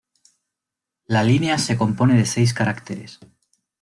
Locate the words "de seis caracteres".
2.17-3.19